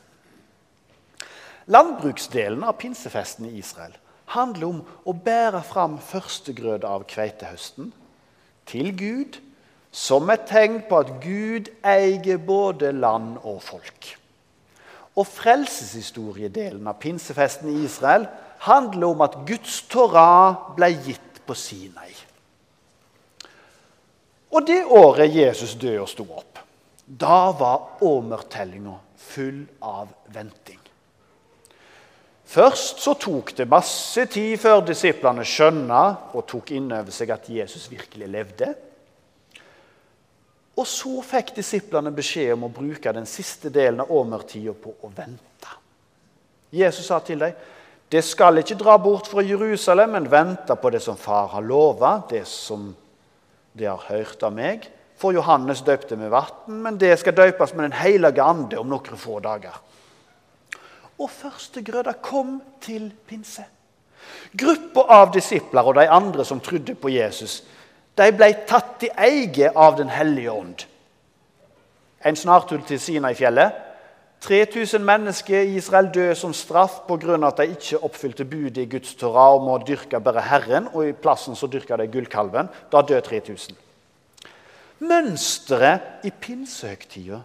Landbruksdelen 1.66 2.62
av 2.66 2.78
pinsefesten 2.78 3.50
i 3.50 3.58
Israel 3.58 3.98
handler 4.36 4.68
om 4.68 4.80
å 5.04 5.12
bære 5.12 5.64
fram 5.66 5.98
førstegrøde 5.98 6.88
av 6.88 7.08
kveitehøsten 7.10 7.90
til 8.70 8.94
Gud 8.94 9.42
som 9.90 10.30
et 10.32 10.46
tegn 10.48 10.80
på 10.88 11.02
at 11.02 11.14
Gud 11.22 11.74
eier 11.82 12.38
både 12.38 12.94
land 12.96 13.36
og 13.42 13.60
folk. 13.66 14.14
Og 15.16 15.28
frelseshistoriedelen 15.28 16.86
av 16.88 17.00
pinsefesten 17.02 17.68
i 17.68 17.84
Israel 17.84 18.26
handler 18.64 19.12
om 19.12 19.24
at 19.26 19.40
Guds 19.48 19.82
Torah 19.92 20.72
ble 20.76 20.88
gitt 21.04 21.42
på 21.46 21.56
Sinai. 21.58 22.12
Og 24.52 24.66
det 24.68 24.82
året 24.84 25.32
Jesus 25.32 25.74
døde 25.80 26.02
og 26.04 26.10
sto 26.12 26.26
opp, 26.28 26.60
da 27.06 27.50
var 27.56 28.04
åmertellinga 28.04 28.94
full 29.32 29.64
av 29.80 30.12
venting. 30.32 30.78
Først 32.52 33.00
så 33.00 33.14
tok 33.16 33.54
det 33.56 33.68
masse 33.70 34.26
tid 34.28 34.58
før 34.60 34.82
disiplene 34.84 35.44
skjønna 35.48 36.02
og 36.36 36.44
tok 36.50 36.74
inn 36.76 36.90
over 36.92 37.14
seg 37.14 37.32
at 37.32 37.48
Jesus 37.48 37.86
virkelig 37.88 38.28
levde. 38.28 38.74
Og 40.76 40.86
så 40.88 41.20
fikk 41.26 41.52
disiplene 41.56 42.12
beskjed 42.14 42.54
om 42.54 42.66
å 42.68 42.72
bruke 42.72 43.12
den 43.12 43.26
siste 43.28 43.70
delen 43.72 44.00
av 44.00 44.12
åmertida 44.12 44.72
på 44.72 44.94
å 45.02 45.10
vente. 45.12 45.76
Jesus 46.72 47.06
sa 47.06 47.18
til 47.20 47.38
dem, 47.38 47.52
'Det 48.08 48.24
skal 48.24 48.58
ikke 48.58 48.78
dra 48.78 48.96
bort 48.98 49.26
fra 49.26 49.42
Jerusalem, 49.42 50.10
men 50.10 50.30
vente 50.30 50.76
på 50.76 50.90
det 50.90 51.02
som 51.02 51.16
far 51.16 51.48
har 51.48 51.62
lova', 51.62 52.28
'det 52.28 52.46
som 52.46 52.96
de 53.74 53.84
har 53.84 54.04
hørt 54.08 54.42
av 54.42 54.52
meg'. 54.52 54.88
For 55.16 55.32
Johannes 55.32 55.82
døpte 55.82 56.16
med 56.16 56.30
vann, 56.30 56.82
men 56.82 56.98
det 56.98 57.18
skal 57.18 57.32
døpes 57.32 57.74
med 57.74 57.84
Den 57.90 57.92
hellige 57.92 58.42
ande 58.42 58.78
om 58.78 58.88
noen 58.88 59.16
få 59.16 59.40
dager. 59.40 59.80
Og 61.18 61.30
førstegrøda 61.30 62.12
kom 62.22 62.62
til 62.80 63.12
pinse. 63.26 63.64
Gruppa 64.56 65.04
av 65.08 65.32
disipler 65.32 65.86
og 65.86 65.94
de 65.94 66.08
andre 66.08 66.44
som 66.44 66.60
trodde 66.60 66.94
på 66.94 67.08
Jesus, 67.08 67.62
de 68.18 68.32
ble 68.36 68.50
tatt 68.68 69.06
i 69.06 69.10
eie 69.16 69.70
av 69.74 69.96
Den 69.96 70.10
hellige 70.12 70.52
ånd. 70.52 70.84
En 72.24 72.36
snartur 72.36 72.82
til 72.86 73.00
Sinai-fjellet. 73.00 73.72
3000 74.42 75.04
mennesker 75.06 75.60
i 75.60 75.76
Israel 75.78 76.08
døde 76.14 76.34
som 76.34 76.52
straff 76.54 77.00
pga. 77.06 77.46
at 77.46 77.56
de 77.56 77.66
ikke 77.70 78.02
oppfylte 78.04 78.44
budet 78.44 78.76
i 78.76 78.90
Guds 78.90 79.14
Torah 79.14 79.54
om 79.54 79.68
å 79.68 79.78
dyrke 79.78 80.20
bare 80.20 80.42
Herren, 80.42 80.88
og 80.92 81.08
i 81.08 81.12
plassen 81.12 81.56
så 81.56 81.66
dyrka 81.66 81.96
de 81.96 82.06
gullkalven. 82.06 82.68
Da 82.92 83.02
døde 83.02 83.20
3000. 83.20 83.76
Mønsteret 84.98 86.24
i 86.24 86.30
pinsehøgtida 86.30 87.40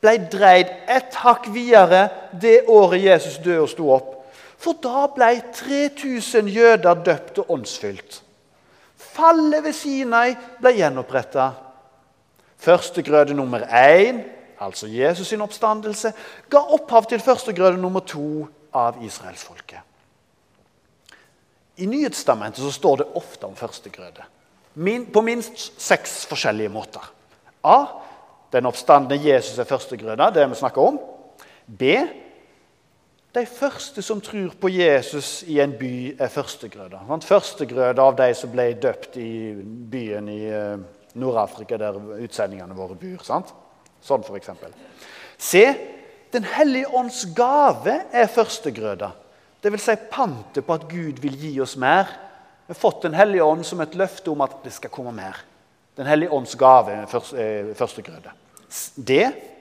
ble 0.00 0.18
dreid 0.30 0.68
ett 0.88 1.14
hakk 1.14 1.48
videre 1.54 2.08
det 2.32 2.66
året 2.68 3.02
Jesus 3.02 3.38
døde 3.38 3.62
og 3.62 3.68
sto 3.68 3.88
opp. 3.94 4.10
For 4.58 4.76
da 4.82 5.06
ble 5.14 5.40
3000 5.54 6.48
jøder 6.48 6.94
døpt 6.94 7.38
og 7.38 7.50
åndsfylt. 7.50 8.20
Fallet 9.14 9.62
ved 9.64 9.76
Sinai 9.76 10.34
ble 10.60 10.74
gjenoppretta. 10.74 11.52
Førstegrøde 12.64 13.34
nummer 13.36 13.66
én 13.68 14.22
altså 14.60 14.86
Jesus' 14.86 15.28
sin 15.28 15.42
oppstandelse, 15.44 16.12
ga 16.50 16.58
opphav 16.58 17.08
til 17.08 17.22
førstegrøde 17.22 17.80
nummer 17.80 18.04
to 18.06 18.46
av 18.74 19.00
israelsfolket. 19.04 19.80
I 21.76 21.86
Nyhetstamentet 21.90 22.62
så 22.62 22.70
står 22.72 23.02
det 23.02 23.10
ofte 23.18 23.46
om 23.46 23.56
førstegrøde. 23.58 24.26
Min, 24.74 25.06
på 25.06 25.22
minst 25.22 25.80
seks 25.82 26.22
forskjellige 26.30 26.70
måter. 26.70 27.02
A. 27.64 27.78
Den 28.52 28.66
oppstandende 28.70 29.18
Jesus 29.18 29.58
er 29.58 29.66
førstegrøda, 29.66 30.30
det 30.30 30.46
vi 30.50 30.58
snakker 30.58 30.82
om. 30.82 30.98
B. 31.66 31.82
De 33.34 33.42
første 33.50 34.02
som 34.02 34.20
tror 34.22 34.52
på 34.60 34.68
Jesus 34.70 35.42
i 35.50 35.56
en 35.62 35.72
by, 35.74 36.14
er 36.22 36.30
førstegrøda. 36.30 37.00
Førstegrøda 37.26 38.04
av 38.04 38.14
de 38.20 38.28
som 38.38 38.52
ble 38.52 38.68
døpt 38.78 39.16
i 39.18 39.30
byen 39.90 40.28
i 40.30 40.42
eh, 40.54 40.76
Nord-Afrika, 41.18 41.78
der 41.80 41.98
utsendingene 41.98 42.76
våre 42.78 42.94
bor. 42.98 43.24
sant? 43.26 43.50
Sånn 44.04 44.22
f.eks. 44.22 44.52
Se, 45.38 45.64
Den 46.34 46.46
hellige 46.50 46.90
ånds 46.94 47.24
gave 47.34 47.92
er 48.10 48.30
førstegrøda. 48.30 49.10
Det 49.62 49.70
vil 49.70 49.82
Si 49.82 49.94
pantet 50.10 50.66
på 50.66 50.74
at 50.74 50.86
Gud 50.90 51.20
vil 51.22 51.36
gi 51.38 51.52
oss 51.62 51.76
mer. 51.78 52.10
Vi 52.66 52.74
har 52.74 52.78
fått 52.78 53.02
Den 53.02 53.14
hellige 53.14 53.44
ånd 53.44 53.64
som 53.66 53.80
et 53.80 53.94
løfte 53.94 54.30
om 54.30 54.42
at 54.46 54.62
det 54.64 54.72
skal 54.72 54.90
komme 54.90 55.12
mer. 55.14 55.38
Den 55.96 56.06
hellige 56.06 56.30
ånds 56.30 56.54
gave 56.58 56.90
er 56.90 57.06
førstegrøde. 57.74 58.30
Det 58.96 59.53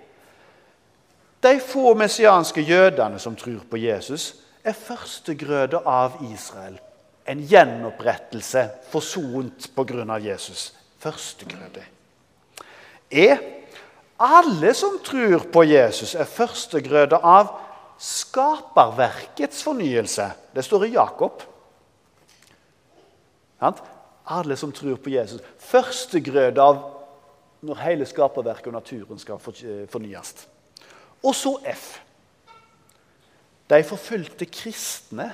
De 1.43 1.59
få 1.59 1.93
messianske 1.95 2.61
jødene 2.61 3.19
som 3.19 3.35
tror 3.35 3.65
på 3.69 3.77
Jesus, 3.77 4.35
er 4.63 4.73
førstegrøde 4.73 5.81
av 5.85 6.21
Israel. 6.31 6.77
En 7.27 7.41
gjenopprettelse 7.47 8.69
forsont 8.91 9.69
pga. 9.75 10.17
Jesus. 10.23 10.73
Førstegrøde. 10.99 11.83
Er 13.11 13.37
alle 14.19 14.73
som 14.73 14.99
tror 15.03 15.43
på 15.51 15.63
Jesus, 15.63 16.15
er 16.15 16.23
førstegrøde 16.23 17.19
av 17.19 17.51
skaperverkets 17.99 19.63
fornyelse. 19.63 20.29
Det 20.55 20.63
står 20.63 20.85
i 20.85 20.93
Jakob. 20.95 21.43
Alle 24.25 24.55
som 24.55 24.71
tror 24.71 24.95
på 24.95 25.11
Jesus. 25.11 25.41
Førstegrøde 25.59 26.61
av 26.61 26.81
når 27.63 27.83
hele 27.83 28.07
skaperverket 28.07 28.67
og 28.71 28.79
naturen 28.79 29.19
skal 29.19 29.39
fornyes. 29.39 29.91
fornyes. 29.91 30.47
Og 31.23 31.35
så 31.35 31.55
F. 31.71 31.99
De 33.69 33.79
forfulgte 33.87 34.45
kristne 34.51 35.29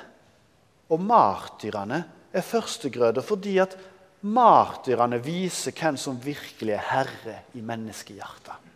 og 0.89 1.01
martyrene 1.01 2.03
er 2.33 2.45
førstegrøde 2.45 3.23
fordi 3.25 3.57
at 3.61 3.75
martyrene 4.21 5.19
viser 5.23 5.73
hvem 5.75 5.97
som 5.97 6.19
virkelig 6.23 6.75
er 6.75 6.85
herre 6.91 7.37
i 7.57 7.61
menneskehjertet. 7.65 8.67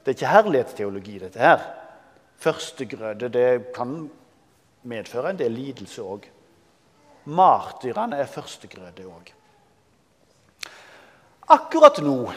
Det 0.00 0.14
er 0.14 0.16
ikke 0.16 0.32
herlighetsteologi, 0.32 1.18
dette 1.20 1.38
her. 1.38 1.64
Førstegrøde 2.40 3.28
det 3.28 3.72
kan 3.76 4.08
medføre 4.88 5.34
en 5.34 5.40
del 5.40 5.52
lidelse 5.52 6.02
òg. 6.02 6.24
Martyrene 7.28 8.16
er 8.16 8.30
førstegrøde 8.30 9.04
òg. 9.04 9.34
Akkurat 11.52 12.00
nå 12.00 12.30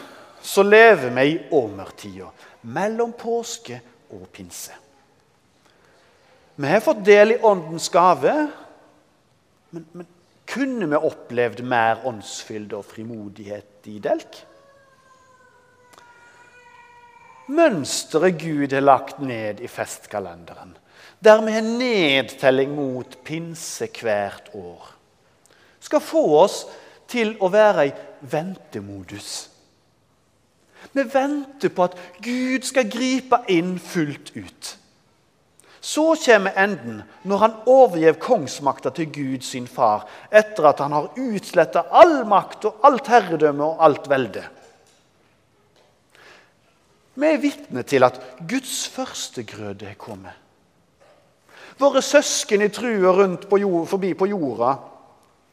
så 0.44 0.62
lever 0.62 1.10
vi 1.16 1.26
i 1.32 1.38
åmertida 1.56 2.30
mellom 2.74 3.12
påske 3.16 3.80
og 4.12 4.26
pinse. 4.32 4.76
Vi 6.54 6.70
har 6.70 6.84
fått 6.84 7.02
del 7.04 7.34
i 7.34 7.40
Åndens 7.42 7.88
gave, 7.90 8.34
men, 9.74 9.86
men 9.92 10.06
kunne 10.46 10.86
vi 10.92 11.00
opplevd 11.10 11.64
mer 11.66 12.04
åndsfylde 12.06 12.76
og 12.78 12.86
frimodighet 12.86 13.88
i 13.90 13.98
Delk? 14.04 14.44
mønsteret 17.52 18.38
Gud 18.40 18.72
har 18.72 18.84
lagt 18.84 19.20
ned 19.20 19.60
i 19.60 19.68
festkalenderen, 19.68 20.74
der 21.20 21.42
vi 21.44 21.52
har 21.52 21.66
nedtelling 21.66 22.74
mot 22.76 23.18
pinse 23.24 23.88
hvert 24.00 24.50
år, 24.54 24.92
skal 25.80 26.00
få 26.00 26.24
oss 26.40 26.62
til 27.10 27.34
å 27.44 27.50
være 27.52 27.88
i 27.88 27.92
ventemodus. 28.32 29.50
Vi 30.92 31.04
venter 31.14 31.72
på 31.72 31.84
at 31.88 31.98
Gud 32.22 32.66
skal 32.66 32.90
gripe 32.90 33.40
inn 33.48 33.78
fullt 33.78 34.34
ut. 34.36 34.76
Så 35.84 36.14
kommer 36.16 36.56
enden 36.56 37.02
når 37.28 37.40
han 37.42 37.56
overgir 37.68 38.16
kongsmakta 38.20 38.90
til 38.96 39.10
Gud 39.12 39.42
sin 39.44 39.66
far, 39.68 40.06
etter 40.32 40.70
at 40.70 40.80
han 40.80 40.94
har 40.96 41.10
utsletta 41.20 41.82
all 41.92 42.22
makt 42.28 42.64
og 42.70 42.86
alt 42.88 43.10
herredømme 43.12 43.66
og 43.66 43.82
alt 43.84 44.08
velde. 44.08 44.44
Vi 47.14 47.26
er 47.26 47.42
vitne 47.42 47.84
til 47.86 48.02
at 48.02 48.16
Guds 48.48 48.88
førstegrøde 48.90 49.86
er 49.86 49.98
kommet. 50.00 50.32
Våre 51.78 52.02
søsken 52.02 52.62
i 52.62 52.70
trua 52.72 53.12
rundt 53.12 53.48
på 53.50 53.58
jord, 53.58 53.86
forbi 53.90 54.14
på 54.14 54.26
jorda, 54.30 54.72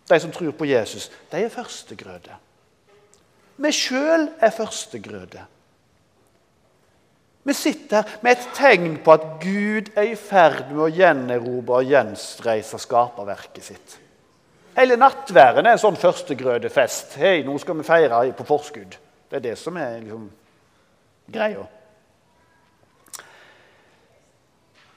de 0.09 0.19
som 0.19 0.31
tror 0.31 0.51
på 0.55 0.65
Jesus, 0.69 1.09
de 1.31 1.43
er 1.43 1.49
førstegrøde. 1.53 2.37
Vi 3.61 3.71
sjøl 3.75 4.27
er 4.41 4.53
førstegrøde. 4.55 5.43
Vi 7.43 7.53
sitter 7.57 8.01
her 8.01 8.19
med 8.21 8.37
et 8.37 8.49
tegn 8.53 8.97
på 9.01 9.15
at 9.15 9.25
Gud 9.41 9.89
er 9.97 10.11
i 10.11 10.17
ferd 10.17 10.69
med 10.69 10.83
å 10.85 10.91
gjenerobre 10.93 11.81
og 11.81 11.89
gjenstreise 11.89 12.77
skaperverket 12.81 13.65
sitt. 13.65 13.97
Hele 14.77 14.95
nattværen 14.95 15.65
er 15.65 15.75
en 15.75 15.81
sånn 15.81 15.99
førstegrødefest. 15.99 17.17
Hei, 17.19 17.41
nå 17.43 17.57
skal 17.59 17.79
vi 17.79 17.87
feire 17.87 18.21
på 18.37 18.45
forskudd. 18.47 18.95
Det 19.29 19.39
er 19.39 19.45
det 19.49 19.57
som 19.59 19.77
er 19.77 19.97
liksom 19.99 20.29
greia. 21.33 21.65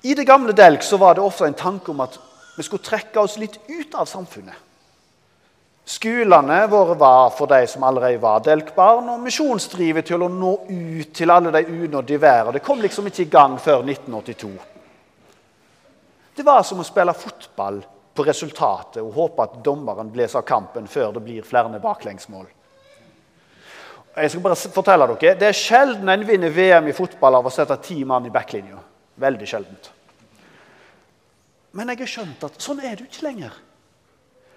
I 0.04 0.14
det 0.14 0.26
gamle 0.28 0.52
Delk 0.52 0.84
var 1.00 1.16
det 1.16 1.24
ofte 1.24 1.48
en 1.48 1.56
tanke 1.56 1.90
om 1.90 2.04
at 2.04 2.20
vi 2.58 2.62
skulle 2.62 2.84
trekke 2.84 3.24
oss 3.24 3.38
litt 3.40 3.56
ut 3.70 3.96
av 3.96 4.06
samfunnet. 4.06 4.56
Skolene 5.84 6.66
våre 6.66 6.94
var 6.96 7.30
for 7.30 7.46
de 7.46 7.66
som 7.68 7.82
allerede 7.84 8.20
var 8.22 8.40
delkbarn, 8.40 9.08
og 9.12 9.20
misjonsdrivet 9.20 10.06
til 10.08 10.22
å 10.24 10.30
nå 10.32 10.52
ut 10.68 11.10
til 11.12 11.30
alle 11.30 11.52
de 11.52 11.64
unådde 11.68 12.14
i 12.14 12.20
verden. 12.20 12.56
Det 12.56 12.64
kom 12.64 12.80
liksom 12.80 13.10
ikke 13.10 13.26
i 13.26 13.32
gang 13.32 13.58
før 13.60 13.84
1982. 13.84 14.52
Det 16.34 16.42
var 16.42 16.62
som 16.64 16.80
å 16.80 16.86
spille 16.88 17.12
fotball 17.14 17.82
på 18.14 18.24
resultatet 18.24 19.02
og 19.02 19.12
håpe 19.12 19.44
at 19.44 19.58
dommeren 19.66 20.08
blåser 20.10 20.40
av 20.40 20.46
kampen 20.48 20.86
før 20.88 21.12
det 21.14 21.22
blir 21.26 21.46
flere 21.46 21.80
baklengsmål. 21.82 22.46
Jeg 24.14 24.30
skal 24.30 24.42
bare 24.42 24.56
fortelle 24.56 25.06
dere, 25.10 25.34
Det 25.34 25.48
er 25.48 25.58
sjelden 25.58 26.08
en 26.08 26.26
vinner 26.26 26.50
VM 26.50 26.88
i 26.88 26.92
fotball 26.94 27.34
av 27.34 27.46
å 27.46 27.50
sette 27.50 27.76
ti 27.82 28.04
mann 28.04 28.26
i 28.26 28.30
backlinja. 28.30 28.78
Veldig 29.20 29.46
sjeldent. 29.46 29.90
Men 31.72 31.88
jeg 31.90 31.98
har 31.98 32.06
skjønt 32.06 32.44
at 32.46 32.60
sånn 32.62 32.80
er 32.80 32.94
det 32.96 33.08
ikke 33.10 33.26
lenger. 33.26 33.54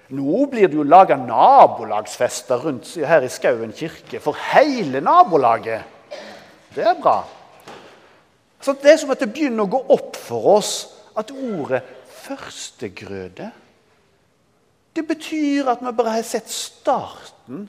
Nå 0.09 0.45
blir 0.47 0.69
det 0.69 0.77
jo 0.77 0.85
laga 0.87 1.17
nabolagsfester 1.19 2.63
rundt 2.63 2.93
her 2.95 3.25
i 3.25 3.31
Skauen 3.31 3.73
kirke 3.75 4.21
for 4.23 4.37
hele 4.53 5.01
nabolaget. 5.03 5.83
Det 6.75 6.85
er 6.85 7.01
bra. 7.01 7.23
Så 8.61 8.73
Det 8.73 8.91
er 8.91 8.97
som 8.97 9.11
at 9.11 9.19
det 9.19 9.33
begynner 9.33 9.63
å 9.63 9.71
gå 9.71 9.83
opp 9.93 10.15
for 10.15 10.57
oss 10.57 10.73
at 11.17 11.31
ordet 11.31 11.81
'førstegrøde' 12.07 13.51
det 14.97 15.05
betyr 15.07 15.69
at 15.69 15.81
vi 15.81 15.93
bare 15.93 16.15
har 16.15 16.25
sett 16.25 16.49
starten 16.49 17.67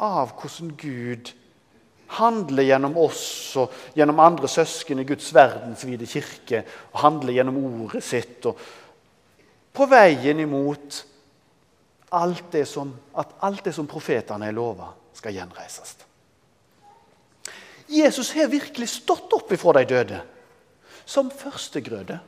av 0.00 0.32
hvordan 0.40 0.70
Gud 0.80 1.32
handler 2.16 2.64
gjennom 2.64 2.96
oss 3.00 3.24
og 3.60 3.72
gjennom 3.96 4.20
andre 4.24 4.48
søsken 4.48 5.02
i 5.02 5.06
Guds 5.08 5.28
verdensvide 5.36 6.08
kirke. 6.08 6.62
og 6.92 7.00
Handler 7.04 7.36
gjennom 7.36 7.58
ordet 7.60 8.02
sitt 8.04 8.48
og 8.48 8.60
på 9.72 9.88
veien 9.88 10.40
imot 10.40 11.02
alt 12.12 12.56
som, 12.68 12.92
at 13.18 13.34
alt 13.40 13.64
det 13.64 13.74
som 13.76 13.88
profetene 13.88 14.48
har 14.48 14.56
lova, 14.56 14.92
skal 15.16 15.34
gjenreises. 15.36 15.96
Jesus 17.92 18.32
har 18.34 18.48
virkelig 18.48 18.88
stått 18.88 19.32
opp 19.36 19.52
ifra 19.52 19.74
de 19.76 19.84
døde 19.88 20.20
som 21.04 21.30
førstegrøde. 21.30 22.18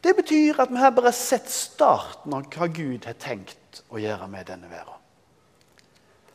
Det 0.00 0.14
betyr 0.14 0.60
at 0.62 0.70
vi 0.70 0.78
har 0.78 0.94
bare 0.94 1.12
sett 1.16 1.50
starten 1.50 2.36
av 2.36 2.46
hva 2.54 2.68
Gud 2.70 3.08
har 3.08 3.18
tenkt 3.18 3.82
å 3.90 3.98
gjøre 3.98 4.28
med 4.30 4.46
denne 4.46 4.70
verden. 4.70 4.94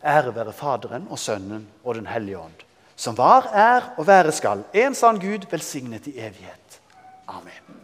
Ære 0.04 0.34
være 0.36 0.52
Faderen 0.52 1.08
og 1.08 1.20
Sønnen 1.20 1.64
og 1.84 1.96
Den 1.96 2.10
hellige 2.12 2.42
ånd, 2.42 2.66
som 2.96 3.16
var, 3.16 3.48
er 3.56 3.94
og 3.96 4.08
være 4.08 4.34
skal, 4.36 4.66
en 4.74 4.96
sann 4.96 5.20
Gud, 5.20 5.48
velsignet 5.52 6.10
i 6.12 6.18
evighet. 6.20 6.80
Amen. 7.32 7.78